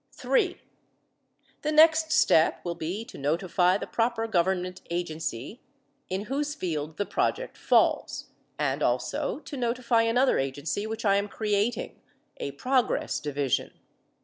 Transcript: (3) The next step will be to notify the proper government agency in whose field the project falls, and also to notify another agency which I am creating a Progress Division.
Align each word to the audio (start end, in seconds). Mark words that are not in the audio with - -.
(3) 0.13 0.59
The 1.61 1.71
next 1.71 2.11
step 2.11 2.65
will 2.65 2.73
be 2.73 3.05
to 3.05 3.19
notify 3.19 3.77
the 3.77 3.85
proper 3.85 4.25
government 4.25 4.81
agency 4.89 5.61
in 6.09 6.21
whose 6.21 6.55
field 6.55 6.97
the 6.97 7.05
project 7.05 7.55
falls, 7.55 8.29
and 8.57 8.81
also 8.81 9.37
to 9.41 9.55
notify 9.55 10.01
another 10.01 10.39
agency 10.39 10.87
which 10.87 11.05
I 11.05 11.17
am 11.17 11.27
creating 11.27 12.01
a 12.37 12.49
Progress 12.53 13.19
Division. 13.19 13.73